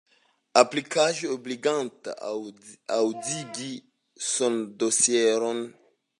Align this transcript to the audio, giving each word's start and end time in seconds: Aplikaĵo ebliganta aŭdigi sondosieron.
Aplikaĵo 0.61 1.29
ebliganta 1.33 2.15
aŭdigi 2.97 3.71
sondosieron. 4.31 5.63